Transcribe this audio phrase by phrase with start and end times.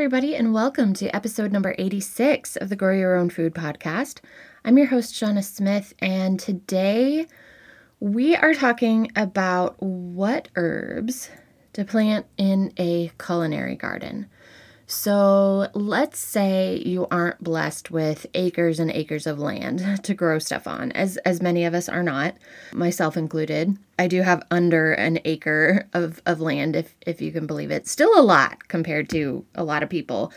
[0.00, 4.20] Everybody, and welcome to episode number 86 of the Grow Your Own Food podcast.
[4.64, 7.26] I'm your host, Shauna Smith, and today
[8.00, 11.28] we are talking about what herbs
[11.74, 14.29] to plant in a culinary garden.
[14.90, 20.66] So let's say you aren't blessed with acres and acres of land to grow stuff
[20.66, 22.34] on, as as many of us are not,
[22.72, 23.78] myself included.
[24.00, 27.86] I do have under an acre of, of land, if if you can believe it.
[27.86, 30.32] Still a lot compared to a lot of people.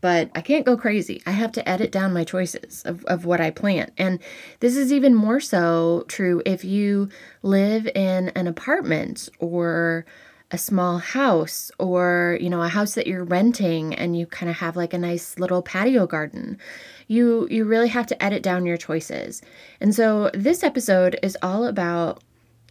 [0.00, 1.20] But I can't go crazy.
[1.26, 3.92] I have to edit down my choices of, of what I plant.
[3.98, 4.20] And
[4.60, 7.08] this is even more so true if you
[7.42, 10.06] live in an apartment or
[10.50, 14.56] a small house or you know a house that you're renting and you kind of
[14.56, 16.58] have like a nice little patio garden.
[17.08, 19.42] You you really have to edit down your choices.
[19.80, 22.22] And so this episode is all about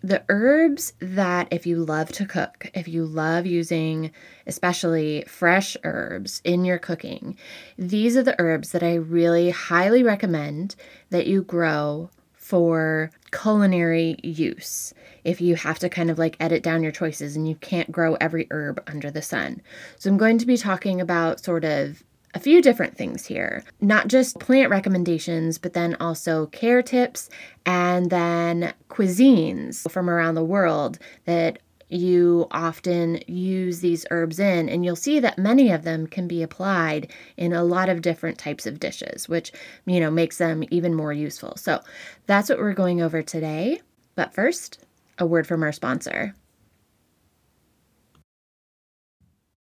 [0.03, 4.11] the herbs that if you love to cook if you love using
[4.45, 7.37] especially fresh herbs in your cooking
[7.77, 10.75] these are the herbs that i really highly recommend
[11.09, 16.83] that you grow for culinary use if you have to kind of like edit down
[16.83, 19.61] your choices and you can't grow every herb under the sun.
[19.97, 24.07] So, I'm going to be talking about sort of a few different things here, not
[24.07, 27.29] just plant recommendations, but then also care tips
[27.65, 34.83] and then cuisines from around the world that you often use these herbs in, and
[34.83, 38.65] you'll see that many of them can be applied in a lot of different types
[38.65, 39.51] of dishes, which,
[39.85, 41.55] you know, makes them even more useful.
[41.57, 41.81] So
[42.25, 43.81] that's what we're going over today.
[44.15, 44.85] But first,
[45.17, 46.33] a word from our sponsor.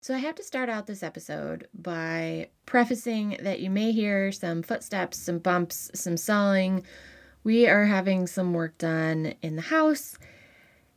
[0.02, 4.62] So, I have to start out this episode by prefacing that you may hear some
[4.62, 6.84] footsteps, some bumps, some sawing.
[7.46, 10.18] We are having some work done in the house,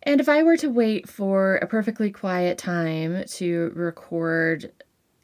[0.07, 4.73] and if I were to wait for a perfectly quiet time to record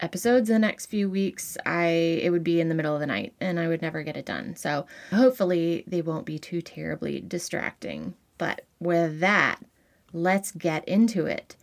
[0.01, 1.85] episodes in the next few weeks, I
[2.21, 4.25] it would be in the middle of the night and I would never get it
[4.25, 4.57] done.
[4.57, 8.13] So, hopefully they won't be too terribly distracting.
[8.37, 9.59] But with that,
[10.11, 11.55] let's get into it.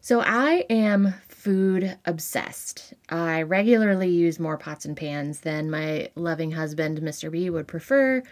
[0.00, 2.94] So, I am food obsessed.
[3.08, 7.28] I regularly use more pots and pans than my loving husband, Mr.
[7.28, 8.22] B, would prefer.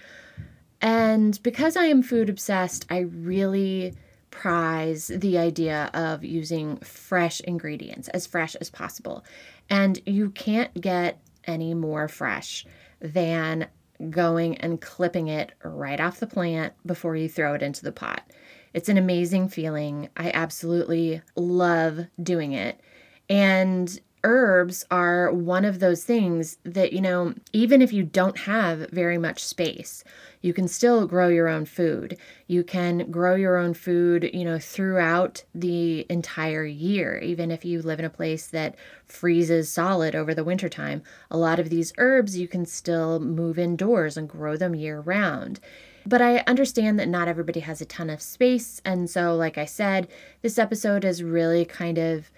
[0.80, 3.94] And because I am food obsessed, I really
[4.34, 9.24] prize the idea of using fresh ingredients, as fresh as possible.
[9.70, 12.66] And you can't get any more fresh
[13.00, 13.68] than
[14.10, 18.28] going and clipping it right off the plant before you throw it into the pot.
[18.74, 20.08] It's an amazing feeling.
[20.16, 22.80] I absolutely love doing it.
[23.28, 28.90] And herbs are one of those things that, you know, even if you don't have
[28.90, 30.02] very much space,
[30.40, 32.18] you can still grow your own food.
[32.48, 37.80] You can grow your own food, you know, throughout the entire year, even if you
[37.82, 38.74] live in a place that
[39.06, 41.02] freezes solid over the wintertime.
[41.30, 45.60] A lot of these herbs you can still move indoors and grow them year round.
[46.06, 48.82] But I understand that not everybody has a ton of space.
[48.84, 50.08] And so, like I said,
[50.42, 52.30] this episode is really kind of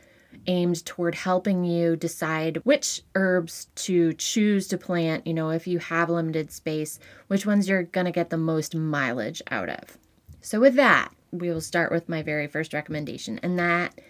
[0.46, 5.78] aimed toward helping you decide which herbs to choose to plant, you know, if you
[5.78, 6.98] have limited space,
[7.28, 9.98] which ones you're going to get the most mileage out of.
[10.40, 14.00] So, with that, we will start with my very first recommendation, and that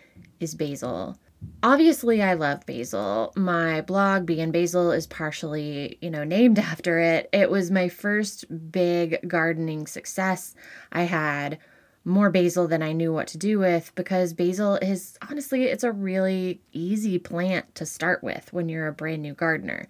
[0.41, 1.17] is basil.
[1.63, 3.33] Obviously, I love basil.
[3.37, 7.29] My blog, Be Basil, is partially, you know, named after it.
[7.33, 10.55] It was my first big gardening success.
[10.93, 11.59] I had
[12.07, 15.91] more basil than I knew what to do with because basil is honestly, it's a
[15.91, 19.89] really easy plant to start with when you're a brand new gardener.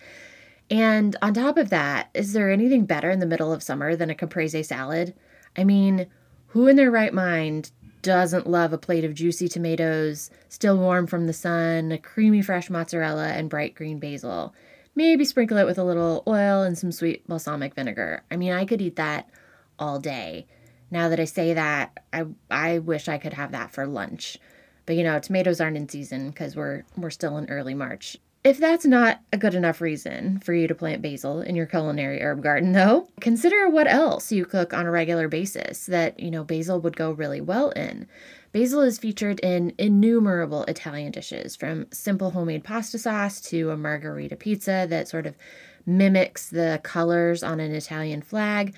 [0.70, 4.08] And on top of that, is there anything better in the middle of summer than
[4.08, 5.14] a caprese salad?
[5.56, 6.06] I mean,
[6.48, 7.70] who in their right mind
[8.00, 12.70] doesn't love a plate of juicy tomatoes, still warm from the sun, a creamy fresh
[12.70, 14.54] mozzarella, and bright green basil?
[14.94, 18.24] Maybe sprinkle it with a little oil and some sweet balsamic vinegar.
[18.30, 19.28] I mean, I could eat that
[19.78, 20.46] all day.
[20.90, 24.38] Now that I say that, I I wish I could have that for lunch.
[24.86, 28.16] But you know, tomatoes aren't in season because we're we're still in early March.
[28.46, 32.22] If that's not a good enough reason for you to plant basil in your culinary
[32.22, 36.44] herb garden, though, consider what else you cook on a regular basis that, you know,
[36.44, 38.06] basil would go really well in.
[38.52, 44.36] Basil is featured in innumerable Italian dishes, from simple homemade pasta sauce to a margherita
[44.36, 45.36] pizza that sort of
[45.84, 48.76] mimics the colors on an Italian flag.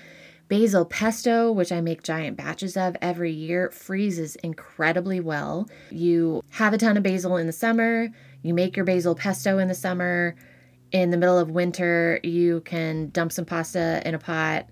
[0.49, 5.69] Basil pesto, which I make giant batches of every year, freezes incredibly well.
[5.91, 8.09] You have a ton of basil in the summer,
[8.41, 10.35] you make your basil pesto in the summer.
[10.91, 14.67] In the middle of winter, you can dump some pasta in a pot,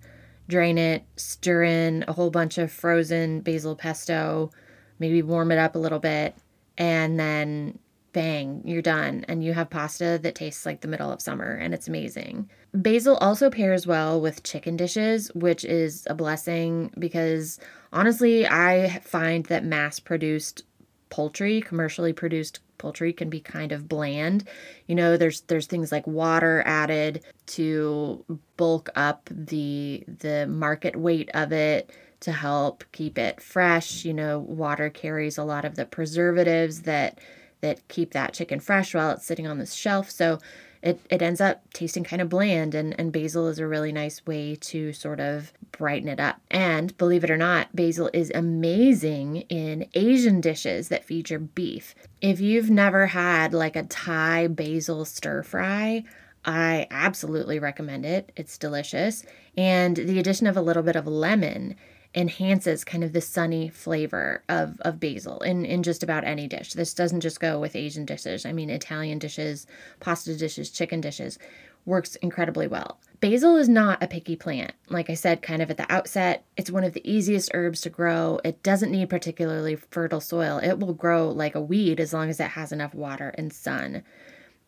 [0.49, 4.49] drain it, stir in a whole bunch of frozen basil pesto,
[4.97, 6.35] maybe warm it up a little bit,
[6.75, 7.77] and then
[8.13, 9.25] bang, you're done.
[9.27, 12.49] And you have pasta that tastes like the middle of summer, and it's amazing.
[12.81, 17.59] Basil also pairs well with chicken dishes, which is a blessing because
[17.91, 20.63] honestly, I find that mass produced
[21.09, 24.43] poultry, commercially produced poultry can be kind of bland.
[24.85, 28.23] You know, there's there's things like water added to
[28.57, 34.05] bulk up the the market weight of it to help keep it fresh.
[34.05, 37.19] You know, water carries a lot of the preservatives that
[37.61, 40.11] that keep that chicken fresh while it's sitting on the shelf.
[40.11, 40.39] So
[40.87, 44.25] it, it ends up tasting kind of bland and, and basil is a really nice
[44.25, 46.39] way to sort of brighten it up.
[46.49, 51.93] And believe it or not, basil is amazing in Asian dishes that feature beef.
[52.21, 56.05] If you've never had like a Thai basil stir fry,
[56.45, 58.31] I absolutely recommend it.
[58.37, 59.25] It's delicious.
[59.57, 61.75] And the addition of a little bit of lemon
[62.17, 66.73] enhances kind of the sunny flavor of, of basil in, in just about any dish.
[66.73, 68.43] This doesn't just go with Asian dishes.
[68.43, 69.67] I mean, Italian dishes,
[69.99, 71.37] pasta dishes, chicken dishes
[71.85, 72.99] works incredibly well.
[73.19, 74.73] Basil is not a picky plant.
[74.89, 77.89] Like I said, kind of at the outset, it's one of the easiest herbs to
[77.89, 78.39] grow.
[78.43, 80.57] It doesn't need particularly fertile soil.
[80.57, 84.03] It will grow like a weed as long as it has enough water and sun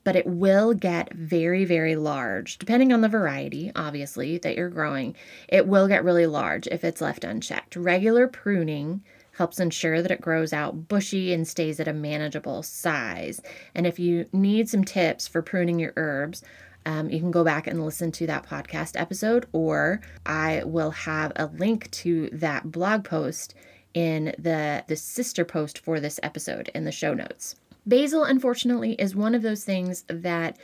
[0.10, 5.16] but it will get very, very large, depending on the variety, obviously, that you're growing.
[5.48, 7.76] It will get really large if it's left unchecked.
[7.76, 9.04] Regular pruning
[9.34, 13.40] helps ensure that it grows out bushy and stays at a manageable size.
[13.76, 16.44] And if you need some tips for pruning your herbs,
[16.88, 21.34] um, you can go back and listen to that podcast episode, or I will have
[21.36, 23.54] a link to that blog post
[23.94, 27.58] in the, the sister post for this episode in the show notes.
[27.90, 30.58] Basil, unfortunately, is one of those things that,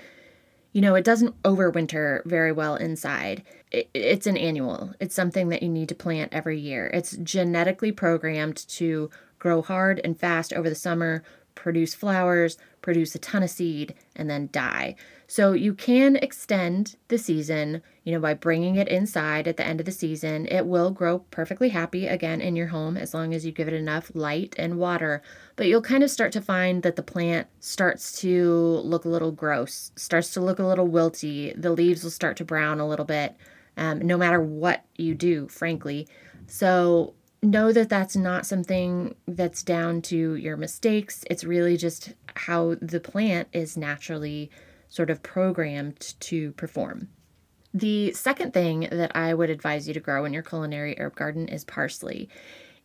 [0.71, 3.43] you know, it doesn't overwinter very well inside.
[3.71, 6.91] It, it's an annual, it's something that you need to plant every year.
[6.93, 11.23] It's genetically programmed to grow hard and fast over the summer,
[11.55, 14.95] produce flowers, produce a ton of seed, and then die.
[15.27, 19.79] So you can extend the season, you know, by bringing it inside at the end
[19.79, 20.47] of the season.
[20.47, 23.73] It will grow perfectly happy again in your home as long as you give it
[23.73, 25.23] enough light and water.
[25.55, 29.31] But you'll kind of start to find that the plant starts to look a little
[29.31, 31.59] gross, starts to look a little wilty.
[31.59, 33.35] The leaves will start to brown a little bit,
[33.77, 36.07] um, no matter what you do, frankly.
[36.47, 41.23] So know that that's not something that's down to your mistakes.
[41.29, 44.51] It's really just how the plant is naturally
[44.95, 47.09] sort of programmed to perform.
[47.73, 51.49] The second thing that I would advise you to grow in your culinary herb garden
[51.49, 52.29] is parsley.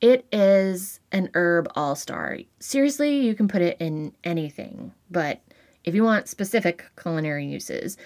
[0.01, 2.39] It is an herb all star.
[2.59, 5.41] Seriously, you can put it in anything, but
[5.85, 7.97] if you want specific culinary uses,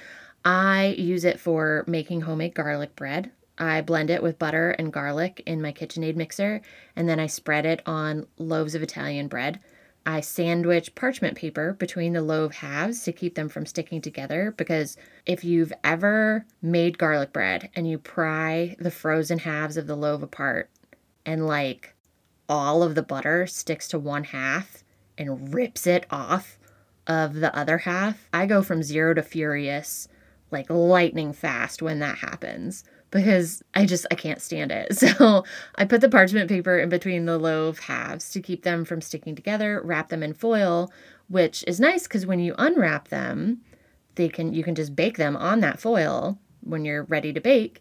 [0.45, 3.31] I use it for making homemade garlic bread.
[3.57, 6.61] I blend it with butter and garlic in my KitchenAid mixer,
[6.95, 9.61] and then I spread it on loaves of Italian bread.
[10.07, 14.99] I sandwich parchment paper between the loaf halves to keep them from sticking together because
[15.25, 20.23] if you've ever made garlic bread and you pry the frozen halves of the loaf
[20.23, 20.69] apart
[21.25, 21.95] and like
[22.49, 24.85] all of the butter sticks to one half
[25.17, 26.59] and rips it off
[27.07, 30.09] of the other half, I go from zero to furious
[30.51, 34.99] like lightning fast when that happens because I just I can't stand it.
[35.05, 35.45] So
[35.77, 39.37] I put the parchment paper in between the loaf halves to keep them from sticking
[39.37, 40.91] together, wrap them in foil,
[41.29, 43.61] which is nice because when you unwrap them,
[44.17, 47.81] they can you can just bake them on that foil when you're ready to bake.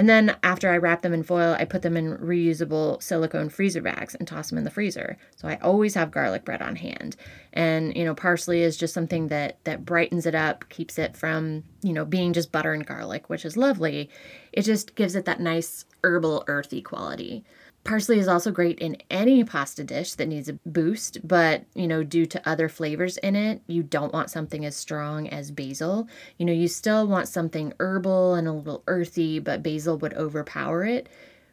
[0.00, 3.82] And then after I wrap them in foil, I put them in reusable silicone freezer
[3.82, 5.18] bags and toss them in the freezer.
[5.36, 7.16] So I always have garlic bread on hand.
[7.52, 11.64] And you know, parsley is just something that that brightens it up, keeps it from,
[11.82, 14.08] you know, being just butter and garlic, which is lovely.
[14.54, 17.44] It just gives it that nice herbal earthy quality.
[17.82, 22.04] Parsley is also great in any pasta dish that needs a boost, but you know,
[22.04, 26.06] due to other flavors in it, you don't want something as strong as basil.
[26.36, 30.84] You know, you still want something herbal and a little earthy, but basil would overpower
[30.84, 31.08] it.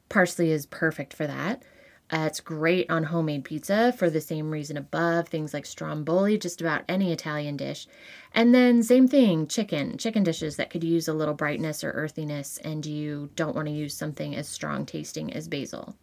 [0.10, 1.64] Parsley is perfect for that.
[2.10, 6.62] Uh, it's great on homemade pizza for the same reason above, things like stromboli, just
[6.62, 7.86] about any Italian dish.
[8.34, 12.60] And then, same thing, chicken, chicken dishes that could use a little brightness or earthiness,
[12.60, 15.96] and you don't want to use something as strong tasting as basil.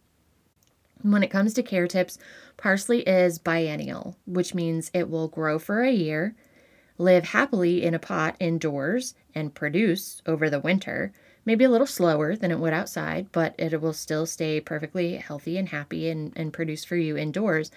[1.01, 2.17] When it comes to care tips,
[2.57, 6.35] parsley is biennial, which means it will grow for a year,
[6.97, 11.11] live happily in a pot indoors, and produce over the winter.
[11.45, 15.57] Maybe a little slower than it would outside, but it will still stay perfectly healthy
[15.57, 17.69] and happy and, and produce for you indoors.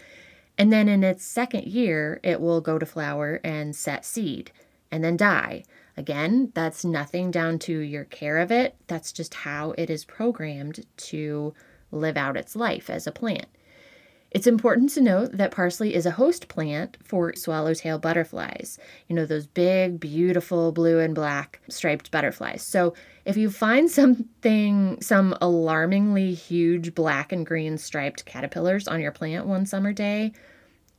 [0.56, 4.50] And then in its second year, it will go to flower and set seed
[4.90, 5.64] and then die.
[5.96, 8.76] Again, that's nothing down to your care of it.
[8.86, 11.54] That's just how it is programmed to
[11.90, 13.46] live out its life as a plant.
[14.30, 18.78] It's important to note that parsley is a host plant for swallowtail butterflies.
[19.06, 22.62] You know, those big, beautiful blue and black striped butterflies.
[22.62, 22.92] So
[23.24, 29.46] if you find something, some alarmingly huge black and green striped caterpillars on your plant
[29.46, 30.32] one summer day,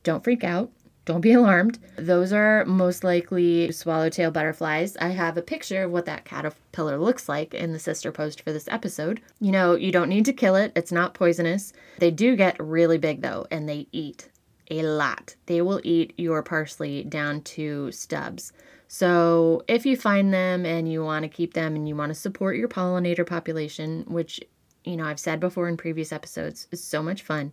[0.02, 0.72] don't freak out.
[1.06, 1.78] Don't be alarmed.
[1.96, 4.96] Those are most likely swallowtail butterflies.
[4.98, 8.52] I have a picture of what that caterpillar looks like in the sister post for
[8.52, 9.20] this episode.
[9.40, 11.72] You know, you don't need to kill it, it's not poisonous.
[11.98, 14.28] They do get really big though, and they eat
[14.70, 15.34] a lot.
[15.46, 18.52] They will eat your parsley down to stubs.
[18.86, 22.14] So, if you find them and you want to keep them and you want to
[22.14, 24.40] support your pollinator population, which,
[24.84, 27.52] you know, I've said before in previous episodes, is so much fun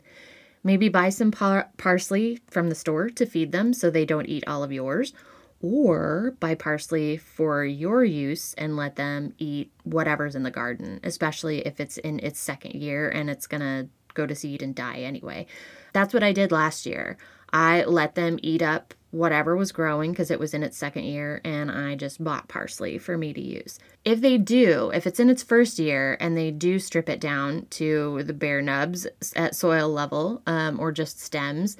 [0.63, 4.47] Maybe buy some par- parsley from the store to feed them so they don't eat
[4.47, 5.13] all of yours,
[5.61, 11.65] or buy parsley for your use and let them eat whatever's in the garden, especially
[11.65, 15.45] if it's in its second year and it's to go to seed and die anyway.
[15.93, 17.17] That's what I did last year.
[17.53, 21.41] I let them eat up whatever was growing because it was in its second year,
[21.43, 23.79] and I just bought parsley for me to use.
[24.03, 27.67] If they do, if it's in its first year and they do strip it down
[27.71, 31.77] to the bare nubs at soil level um, or just stems,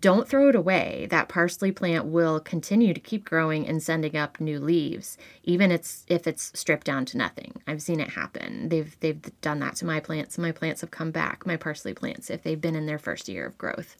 [0.00, 1.06] don't throw it away.
[1.10, 6.04] That parsley plant will continue to keep growing and sending up new leaves, even it's,
[6.08, 7.62] if it's stripped down to nothing.
[7.68, 8.68] I've seen it happen.
[8.68, 10.38] They've they've done that to my plants.
[10.38, 13.46] My plants have come back, my parsley plants, if they've been in their first year
[13.46, 13.96] of growth.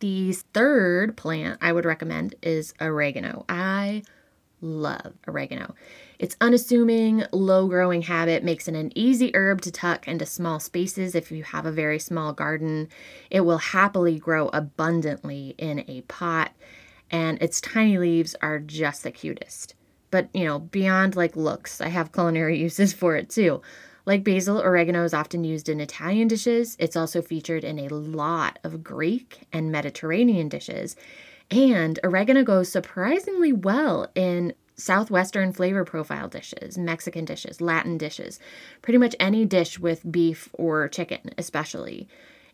[0.00, 3.44] The third plant I would recommend is oregano.
[3.48, 4.02] I
[4.60, 5.74] love oregano.
[6.18, 11.14] Its unassuming, low growing habit makes it an easy herb to tuck into small spaces
[11.14, 12.88] if you have a very small garden.
[13.30, 16.52] It will happily grow abundantly in a pot,
[17.10, 19.74] and its tiny leaves are just the cutest.
[20.10, 23.60] But, you know, beyond like looks, I have culinary uses for it too.
[24.06, 26.76] Like basil, oregano is often used in Italian dishes.
[26.78, 30.94] It's also featured in a lot of Greek and Mediterranean dishes.
[31.50, 38.38] And oregano goes surprisingly well in Southwestern flavor profile dishes, Mexican dishes, Latin dishes,
[38.82, 42.06] pretty much any dish with beef or chicken, especially.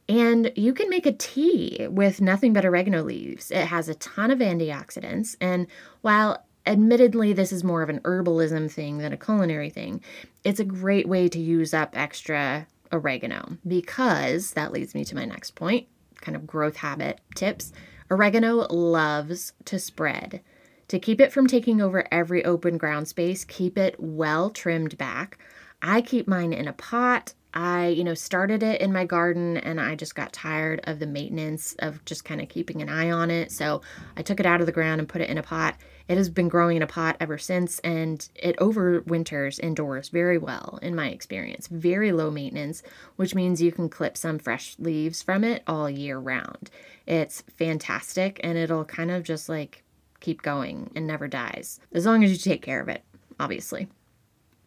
[0.08, 3.50] And you can make a tea with nothing but oregano leaves.
[3.50, 5.36] It has a ton of antioxidants.
[5.40, 5.66] And
[6.00, 10.00] while admittedly this is more of an herbalism thing than a culinary thing,
[10.44, 15.24] it's a great way to use up extra oregano because that leads me to my
[15.24, 15.86] next point
[16.22, 17.72] kind of growth habit tips.
[18.10, 20.40] Oregano loves to spread.
[20.88, 25.38] To keep it from taking over every open ground space, keep it well trimmed back.
[25.82, 27.34] I keep mine in a pot.
[27.54, 31.06] I, you know, started it in my garden and I just got tired of the
[31.06, 33.52] maintenance of just kind of keeping an eye on it.
[33.52, 33.82] So
[34.16, 35.76] I took it out of the ground and put it in a pot.
[36.08, 40.78] It has been growing in a pot ever since, and it overwinters indoors very well,
[40.82, 41.68] in my experience.
[41.68, 42.82] Very low maintenance,
[43.16, 46.70] which means you can clip some fresh leaves from it all year round.
[47.06, 49.84] It's fantastic, and it'll kind of just like
[50.20, 53.04] keep going and never dies, as long as you take care of it,
[53.38, 53.88] obviously.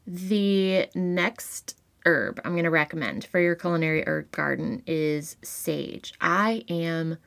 [0.07, 6.13] The next herb I'm going to recommend for your culinary herb garden is sage.
[6.21, 7.17] I am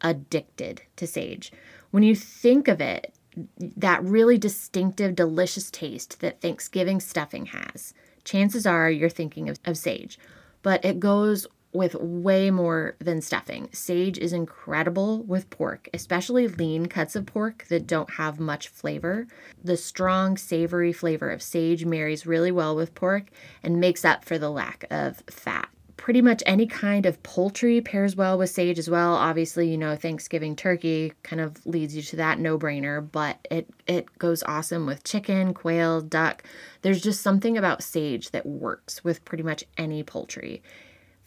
[0.00, 1.52] addicted to sage.
[1.90, 3.14] When you think of it,
[3.60, 7.94] that really distinctive, delicious taste that Thanksgiving stuffing has.
[8.24, 10.18] Chances are you're thinking of, of sage,
[10.62, 13.68] but it goes with way more than stuffing.
[13.72, 19.26] Sage is incredible with pork, especially lean cuts of pork that don't have much flavor.
[19.62, 23.30] The strong, savory flavor of sage marries really well with pork
[23.62, 28.16] and makes up for the lack of fat pretty much any kind of poultry pairs
[28.16, 29.14] well with sage as well.
[29.14, 34.18] Obviously, you know, Thanksgiving turkey kind of leads you to that no-brainer, but it it
[34.18, 36.44] goes awesome with chicken, quail, duck.
[36.80, 40.62] There's just something about sage that works with pretty much any poultry.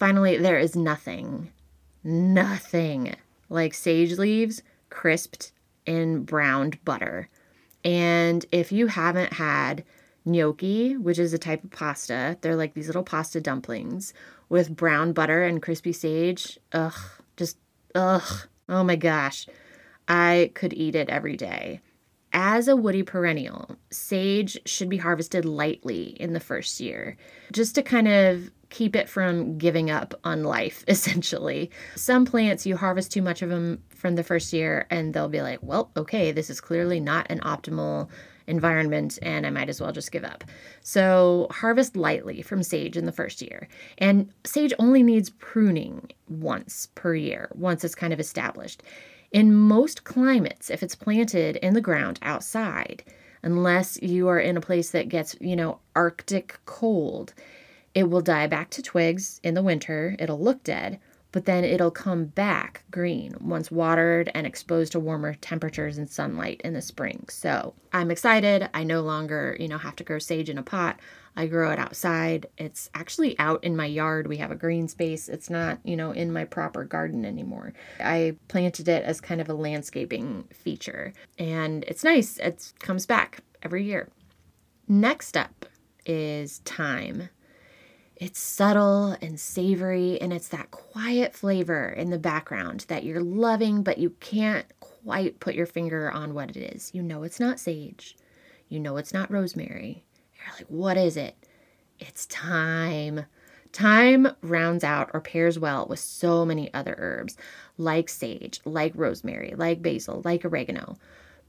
[0.01, 1.51] Finally, there is nothing
[2.03, 3.13] nothing
[3.49, 5.51] like sage leaves crisped
[5.85, 7.29] in browned butter.
[7.85, 9.83] And if you haven't had
[10.25, 14.11] gnocchi, which is a type of pasta, they're like these little pasta dumplings,
[14.49, 16.57] with brown butter and crispy sage.
[16.73, 16.97] Ugh,
[17.37, 17.59] just
[17.93, 18.47] ugh.
[18.67, 19.45] Oh my gosh.
[20.07, 21.79] I could eat it every day.
[22.33, 27.17] As a woody perennial, sage should be harvested lightly in the first year,
[27.51, 31.69] just to kind of keep it from giving up on life, essentially.
[31.95, 35.41] Some plants, you harvest too much of them from the first year, and they'll be
[35.41, 38.09] like, well, okay, this is clearly not an optimal
[38.47, 40.43] environment, and I might as well just give up.
[40.81, 43.67] So, harvest lightly from sage in the first year.
[43.97, 48.83] And sage only needs pruning once per year, once it's kind of established.
[49.31, 53.03] In most climates, if it's planted in the ground outside,
[53.41, 57.33] unless you are in a place that gets, you know, Arctic cold,
[57.95, 60.17] it will die back to twigs in the winter.
[60.19, 60.99] It'll look dead,
[61.31, 66.59] but then it'll come back green once watered and exposed to warmer temperatures and sunlight
[66.65, 67.25] in the spring.
[67.29, 68.69] So I'm excited.
[68.73, 70.99] I no longer, you know, have to grow sage in a pot.
[71.35, 72.47] I grow it outside.
[72.57, 74.27] It's actually out in my yard.
[74.27, 75.29] We have a green space.
[75.29, 77.73] It's not, you know, in my proper garden anymore.
[77.99, 82.37] I planted it as kind of a landscaping feature, and it's nice.
[82.37, 84.09] It comes back every year.
[84.87, 85.65] Next up
[86.05, 87.29] is thyme.
[88.17, 93.81] It's subtle and savory, and it's that quiet flavor in the background that you're loving,
[93.81, 96.91] but you can't quite put your finger on what it is.
[96.93, 98.15] You know it's not sage,
[98.69, 100.03] you know it's not rosemary.
[100.45, 101.35] You're like, what is it?
[101.99, 103.25] It's thyme.
[103.73, 107.37] Thyme rounds out or pairs well with so many other herbs
[107.77, 110.97] like sage, like rosemary, like basil, like oregano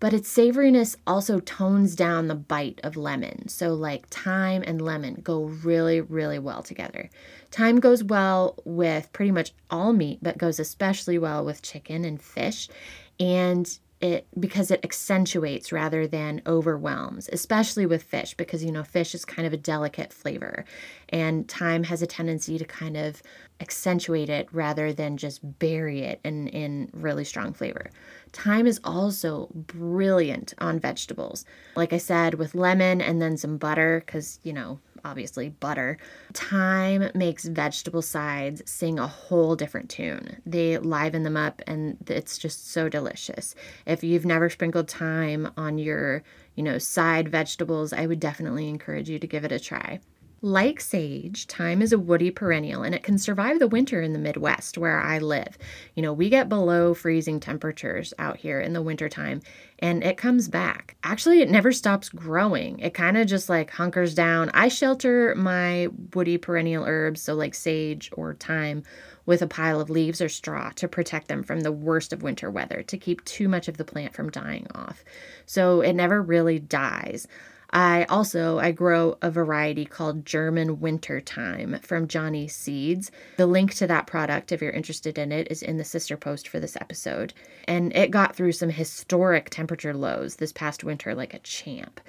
[0.02, 3.46] but its savoriness also tones down the bite of lemon.
[3.46, 7.08] So, like thyme and lemon go really, really well together.
[7.52, 12.20] Thyme goes well with pretty much all meat, but goes especially well with chicken and
[12.20, 12.68] fish.
[13.20, 19.14] And it because it accentuates rather than overwhelms, especially with fish, because you know, fish
[19.14, 20.64] is kind of a delicate flavor.
[21.08, 23.22] And thyme has a tendency to kind of
[23.60, 27.90] accentuate it rather than just bury it in, in really strong flavor.
[28.32, 31.44] Thyme is also brilliant on vegetables.
[31.76, 35.98] Like I said, with lemon and then some butter, because, you know, obviously butter.
[36.34, 40.40] Thyme makes vegetable sides sing a whole different tune.
[40.46, 43.54] They liven them up and it's just so delicious.
[43.86, 46.22] If you've never sprinkled thyme on your,
[46.54, 50.00] you know, side vegetables, I would definitely encourage you to give it a try.
[50.44, 54.18] Like sage, thyme is a woody perennial and it can survive the winter in the
[54.18, 55.56] Midwest where I live.
[55.94, 59.40] You know, we get below freezing temperatures out here in the wintertime
[59.78, 60.96] and it comes back.
[61.04, 62.80] Actually, it never stops growing.
[62.80, 64.50] It kind of just like hunkers down.
[64.52, 68.82] I shelter my woody perennial herbs, so like sage or thyme,
[69.26, 72.50] with a pile of leaves or straw to protect them from the worst of winter
[72.50, 75.04] weather to keep too much of the plant from dying off.
[75.46, 77.28] So it never really dies.
[77.72, 83.10] I also I grow a variety called German Winter Thyme from Johnny Seeds.
[83.38, 86.48] The link to that product if you're interested in it is in the sister post
[86.48, 87.32] for this episode.
[87.66, 92.00] And it got through some historic temperature lows this past winter like a champ.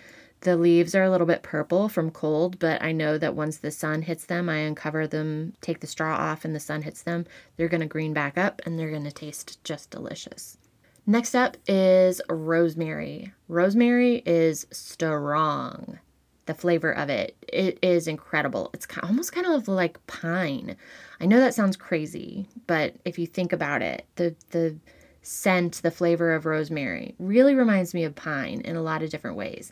[0.42, 3.72] The leaves are a little bit purple from cold, but I know that once the
[3.72, 7.26] sun hits them, I uncover them, take the straw off, and the sun hits them,
[7.56, 10.58] they're going to green back up and they're going to taste just delicious.
[11.06, 13.34] Next up is rosemary.
[13.50, 16.00] Rosemary is strong.
[16.46, 18.70] The flavor of it, it is incredible.
[18.74, 20.78] It's almost kind of like pine.
[21.20, 24.78] I know that sounds crazy, but if you think about it, the the
[25.22, 29.38] scent, the flavor of rosemary really reminds me of pine in a lot of different
[29.38, 29.72] ways.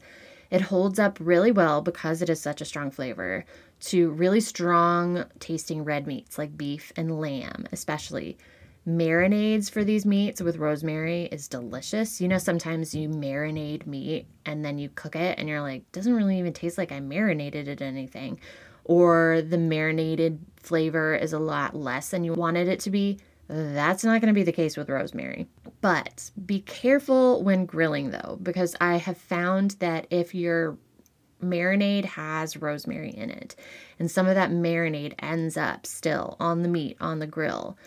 [0.50, 3.46] It holds up really well because it is such a strong flavor
[3.82, 8.38] to really strong tasting red meats like beef and lamb, especially
[8.88, 12.20] marinades for these meats with rosemary is delicious.
[12.20, 16.16] You know, sometimes you marinate meat and then you cook it and you're like, doesn't
[16.16, 18.40] really even taste like I marinated it anything.
[18.84, 23.20] Or the marinated flavor is a lot less than you wanted it to be.
[23.48, 25.48] That's not going to be the case with rosemary.
[25.82, 30.78] But be careful when grilling though, because I have found that if your
[31.44, 33.56] marinade has rosemary in it
[33.98, 37.78] and some of that marinade ends up still on the meat on the grill,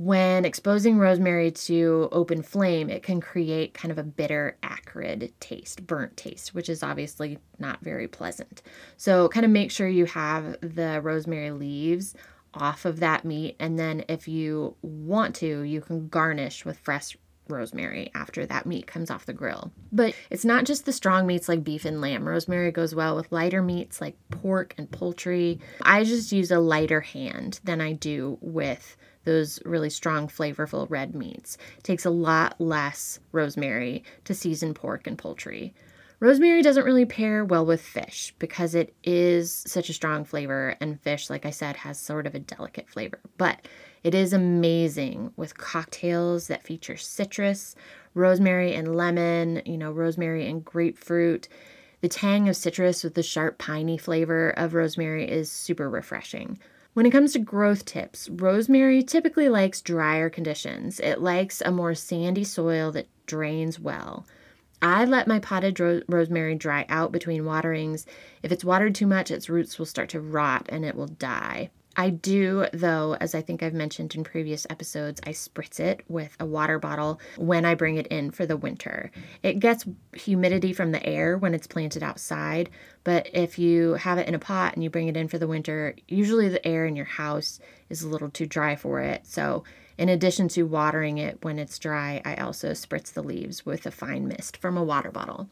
[0.00, 5.86] when exposing rosemary to open flame, it can create kind of a bitter, acrid taste,
[5.86, 8.62] burnt taste, which is obviously not very pleasant.
[8.96, 12.14] So, kind of make sure you have the rosemary leaves
[12.54, 13.56] off of that meat.
[13.60, 17.14] And then, if you want to, you can garnish with fresh
[17.46, 19.70] rosemary after that meat comes off the grill.
[19.92, 22.26] But it's not just the strong meats like beef and lamb.
[22.26, 25.60] Rosemary goes well with lighter meats like pork and poultry.
[25.82, 31.14] I just use a lighter hand than I do with those really strong, flavorful red
[31.14, 31.58] meats.
[31.78, 35.74] It takes a lot less rosemary to season pork and poultry.
[36.20, 41.00] Rosemary doesn't really pair well with fish because it is such a strong flavor, and
[41.00, 43.18] fish, like I said, has sort of a delicate flavor.
[43.38, 43.66] But
[44.04, 47.74] it is amazing with cocktails that feature citrus,
[48.12, 51.48] rosemary and lemon, you know, rosemary and grapefruit.
[52.02, 56.58] The tang of citrus with the sharp piney flavor of rosemary is super refreshing.
[56.92, 60.98] When it comes to growth tips, rosemary typically likes drier conditions.
[60.98, 64.26] It likes a more sandy soil that drains well.
[64.82, 68.06] I let my potted ro- rosemary dry out between waterings.
[68.42, 71.70] If it's watered too much, its roots will start to rot and it will die.
[71.96, 76.36] I do, though, as I think I've mentioned in previous episodes, I spritz it with
[76.38, 79.10] a water bottle when I bring it in for the winter.
[79.42, 82.70] It gets humidity from the air when it's planted outside,
[83.02, 85.48] but if you have it in a pot and you bring it in for the
[85.48, 89.26] winter, usually the air in your house is a little too dry for it.
[89.26, 89.64] So,
[89.98, 93.90] in addition to watering it when it's dry, I also spritz the leaves with a
[93.90, 95.50] fine mist from a water bottle.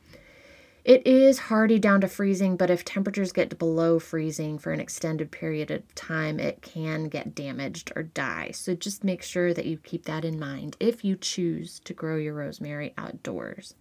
[0.89, 5.31] It is hardy down to freezing, but if temperatures get below freezing for an extended
[5.31, 8.53] period of time, it can get damaged or die.
[8.55, 12.17] So just make sure that you keep that in mind if you choose to grow
[12.17, 13.75] your rosemary outdoors.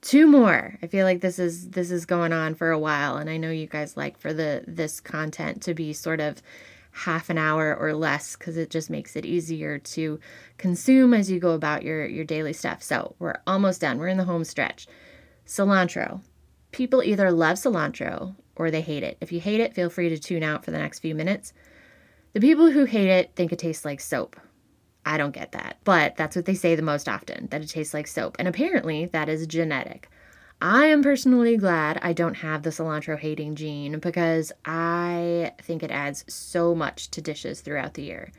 [0.00, 0.78] Two more.
[0.82, 3.50] I feel like this is this is going on for a while and I know
[3.50, 6.40] you guys like for the this content to be sort of
[6.92, 10.18] half an hour or less cuz it just makes it easier to
[10.56, 12.82] consume as you go about your your daily stuff.
[12.82, 13.98] So, we're almost done.
[13.98, 14.86] We're in the home stretch.
[15.46, 16.22] Cilantro.
[16.72, 19.16] People either love cilantro or they hate it.
[19.20, 21.52] If you hate it, feel free to tune out for the next few minutes.
[22.32, 24.36] The people who hate it think it tastes like soap.
[25.06, 27.94] I don't get that, but that's what they say the most often that it tastes
[27.94, 28.36] like soap.
[28.38, 30.08] And apparently, that is genetic.
[30.62, 35.90] I am personally glad I don't have the cilantro hating gene because I think it
[35.90, 38.32] adds so much to dishes throughout the year.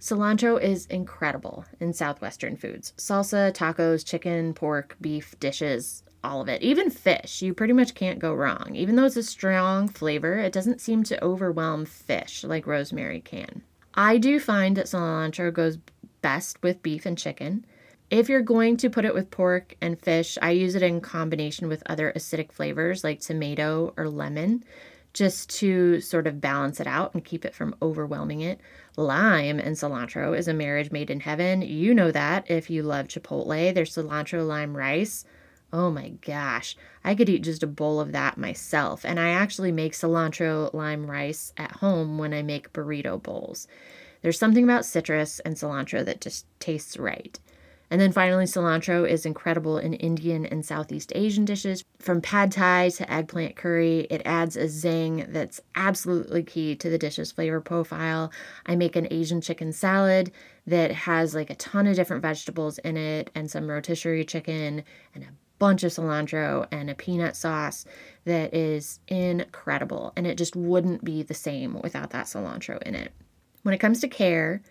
[0.00, 6.62] Cilantro is incredible in Southwestern foods salsa, tacos, chicken, pork, beef dishes, all of it.
[6.62, 8.72] Even fish, you pretty much can't go wrong.
[8.74, 13.62] Even though it's a strong flavor, it doesn't seem to overwhelm fish like rosemary can.
[13.94, 15.78] I do find that cilantro goes
[16.22, 17.64] best with beef and chicken.
[18.10, 21.68] If you're going to put it with pork and fish, I use it in combination
[21.68, 24.64] with other acidic flavors like tomato or lemon
[25.12, 28.60] just to sort of balance it out and keep it from overwhelming it.
[28.96, 31.62] Lime and cilantro is a marriage made in heaven.
[31.62, 33.74] You know that if you love Chipotle.
[33.74, 35.24] There's cilantro lime rice.
[35.70, 39.04] Oh my gosh, I could eat just a bowl of that myself.
[39.04, 43.68] And I actually make cilantro lime rice at home when I make burrito bowls.
[44.22, 47.38] There's something about citrus and cilantro that just tastes right.
[47.90, 51.84] And then finally, cilantro is incredible in Indian and Southeast Asian dishes.
[51.98, 56.98] From pad thai to eggplant curry, it adds a zing that's absolutely key to the
[56.98, 58.30] dish's flavor profile.
[58.66, 60.32] I make an Asian chicken salad
[60.66, 64.82] that has like a ton of different vegetables in it and some rotisserie chicken
[65.14, 67.84] and a bunch of cilantro and a peanut sauce
[68.24, 70.12] that is incredible.
[70.16, 73.12] And it just wouldn't be the same without that cilantro in it.
[73.62, 74.62] When it comes to care,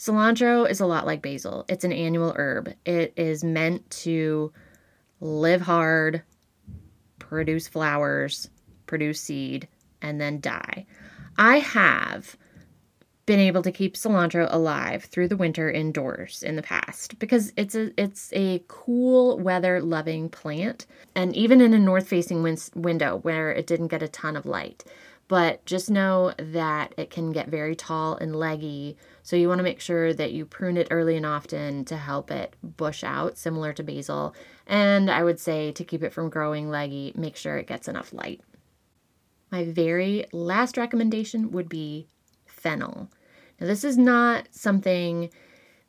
[0.00, 1.66] Cilantro is a lot like basil.
[1.68, 2.72] It's an annual herb.
[2.86, 4.50] It is meant to
[5.20, 6.22] live hard,
[7.18, 8.48] produce flowers,
[8.86, 9.68] produce seed,
[10.00, 10.86] and then die.
[11.36, 12.34] I have
[13.30, 17.76] been able to keep cilantro alive through the winter indoors in the past because it's
[17.76, 23.18] a it's a cool weather loving plant and even in a north facing win- window
[23.18, 24.82] where it didn't get a ton of light
[25.28, 28.96] but just know that it can get very tall and leggy.
[29.22, 32.32] So you want to make sure that you prune it early and often to help
[32.32, 34.34] it bush out, similar to basil.
[34.66, 38.12] And I would say to keep it from growing leggy, make sure it gets enough
[38.12, 38.40] light.
[39.52, 42.08] My very last recommendation would be
[42.44, 43.08] fennel.
[43.60, 45.30] Now, this is not something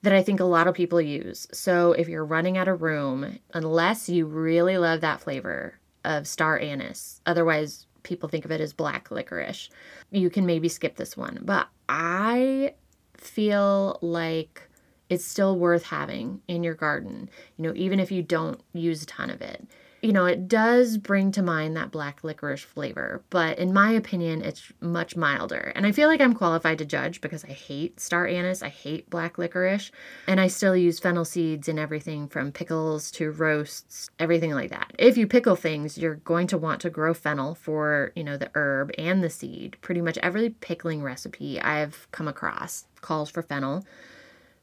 [0.01, 1.47] that I think a lot of people use.
[1.53, 6.59] So if you're running out of room, unless you really love that flavor of star
[6.59, 9.69] anise, otherwise people think of it as black licorice.
[10.09, 12.73] You can maybe skip this one, but I
[13.15, 14.67] feel like
[15.09, 19.05] it's still worth having in your garden, you know, even if you don't use a
[19.05, 19.67] ton of it
[20.01, 24.41] you know, it does bring to mind that black licorice flavor, but in my opinion,
[24.41, 25.71] it's much milder.
[25.75, 29.11] And I feel like I'm qualified to judge because I hate star anise, I hate
[29.11, 29.91] black licorice,
[30.27, 34.91] and I still use fennel seeds in everything from pickles to roasts, everything like that.
[34.97, 38.49] If you pickle things, you're going to want to grow fennel for, you know, the
[38.55, 39.77] herb and the seed.
[39.81, 43.85] Pretty much every pickling recipe I've come across calls for fennel.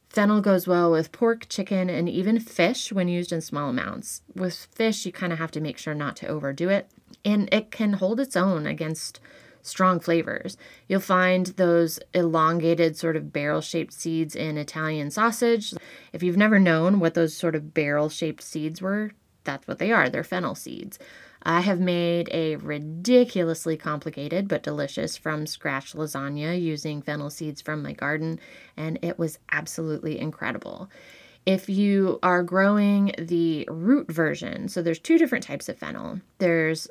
[0.08, 4.22] Fennel goes well with pork, chicken, and even fish when used in small amounts.
[4.34, 6.90] With fish, you kind of have to make sure not to overdo it,
[7.24, 9.20] and it can hold its own against
[9.62, 10.56] strong flavors.
[10.88, 15.74] You'll find those elongated, sort of barrel shaped seeds in Italian sausage.
[16.12, 19.12] If you've never known what those sort of barrel shaped seeds were,
[19.48, 20.10] that's what they are.
[20.10, 20.98] They're fennel seeds.
[21.42, 27.82] I have made a ridiculously complicated but delicious from scratch lasagna using fennel seeds from
[27.82, 28.40] my garden,
[28.76, 30.90] and it was absolutely incredible.
[31.46, 36.20] If you are growing the root version, so there's two different types of fennel.
[36.36, 36.88] There's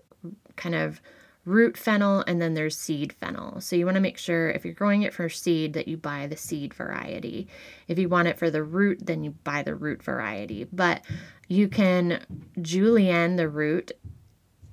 [0.55, 0.99] kind of
[1.47, 3.61] root fennel and then there's seed fennel.
[3.61, 6.27] So you want to make sure if you're growing it for seed that you buy
[6.27, 7.47] the seed variety.
[7.87, 10.67] If you want it for the root, then you buy the root variety.
[10.73, 11.03] But
[11.47, 12.25] you can
[12.61, 13.91] julienne the root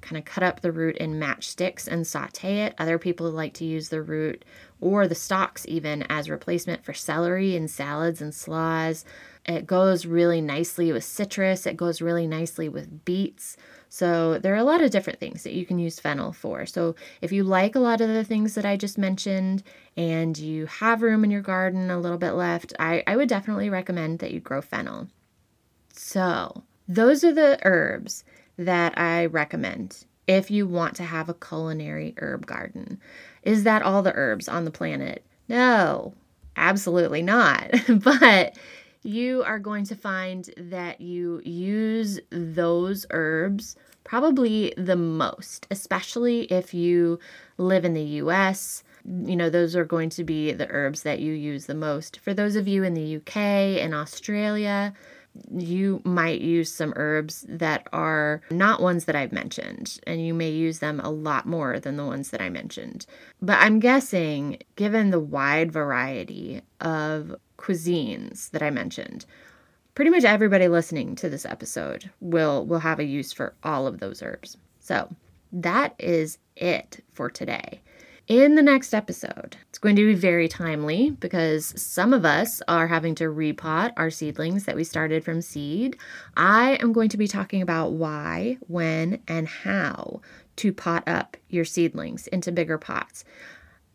[0.04, 2.74] kind of cut up the root in matchsticks and saute it.
[2.78, 4.44] Other people like to use the root
[4.80, 9.04] or the stalks even as replacement for celery in salads and slaws.
[9.46, 13.56] It goes really nicely with citrus, it goes really nicely with beets.
[13.88, 16.66] So, there are a lot of different things that you can use fennel for.
[16.66, 19.62] So, if you like a lot of the things that I just mentioned
[19.96, 23.70] and you have room in your garden, a little bit left, I, I would definitely
[23.70, 25.08] recommend that you grow fennel.
[25.96, 28.24] So, those are the herbs
[28.58, 33.00] that I recommend if you want to have a culinary herb garden.
[33.44, 35.24] Is that all the herbs on the planet?
[35.48, 36.14] No,
[36.56, 37.70] absolutely not.
[37.88, 38.58] but
[39.04, 46.74] you are going to find that you use those herbs probably the most, especially if
[46.74, 47.20] you
[47.56, 48.82] live in the US.
[49.04, 52.18] You know, those are going to be the herbs that you use the most.
[52.18, 54.92] For those of you in the UK and Australia,
[55.56, 60.50] you might use some herbs that are not ones that I've mentioned, and you may
[60.50, 63.06] use them a lot more than the ones that I mentioned.
[63.42, 69.26] But I'm guessing, given the wide variety of cuisines that I mentioned,
[69.94, 74.00] pretty much everybody listening to this episode will will have a use for all of
[74.00, 74.56] those herbs.
[74.80, 75.08] So,
[75.52, 77.80] that is it for today
[78.26, 79.56] in the next episode.
[79.68, 84.10] It's going to be very timely because some of us are having to repot our
[84.10, 85.98] seedlings that we started from seed.
[86.36, 90.22] I am going to be talking about why, when, and how
[90.56, 93.24] to pot up your seedlings into bigger pots.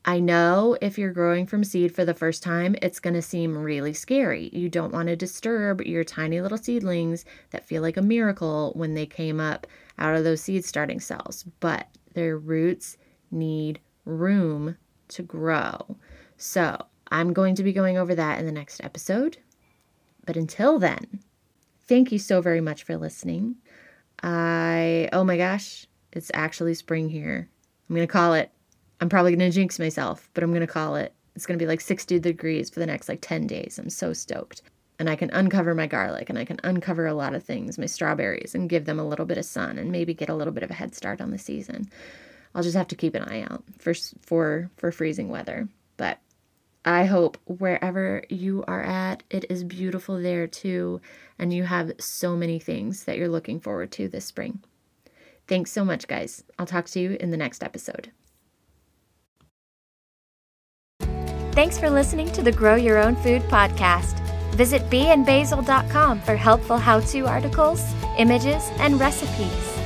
[0.05, 3.57] I know if you're growing from seed for the first time, it's going to seem
[3.57, 4.49] really scary.
[4.53, 8.93] You don't want to disturb your tiny little seedlings that feel like a miracle when
[8.93, 12.97] they came up out of those seed starting cells, but their roots
[13.31, 14.77] need room
[15.09, 15.97] to grow.
[16.37, 19.37] So I'm going to be going over that in the next episode.
[20.25, 21.21] But until then,
[21.87, 23.55] thank you so very much for listening.
[24.21, 27.49] I, oh my gosh, it's actually spring here.
[27.89, 28.51] I'm going to call it.
[29.01, 31.13] I'm probably going to jinx myself, but I'm going to call it.
[31.35, 33.79] It's going to be like 60 degrees for the next like 10 days.
[33.79, 34.61] I'm so stoked.
[34.99, 37.85] And I can uncover my garlic and I can uncover a lot of things, my
[37.85, 40.63] strawberries, and give them a little bit of sun and maybe get a little bit
[40.63, 41.89] of a head start on the season.
[42.53, 45.67] I'll just have to keep an eye out for for for freezing weather.
[45.97, 46.19] But
[46.85, 51.01] I hope wherever you are at, it is beautiful there too,
[51.37, 54.61] and you have so many things that you're looking forward to this spring.
[55.47, 56.43] Thanks so much, guys.
[56.57, 58.11] I'll talk to you in the next episode.
[61.53, 64.17] Thanks for listening to the Grow Your Own Food podcast.
[64.55, 67.83] Visit beeandbasil.com for helpful how to articles,
[68.17, 69.78] images, and recipes.